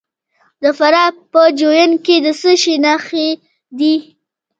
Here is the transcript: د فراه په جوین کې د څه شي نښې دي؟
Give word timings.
د 0.61 0.63
فراه 0.77 1.11
په 1.31 1.41
جوین 1.59 1.91
کې 2.05 2.15
د 2.25 2.27
څه 2.41 2.51
شي 2.61 2.75
نښې 2.85 3.27
دي؟ 3.79 3.95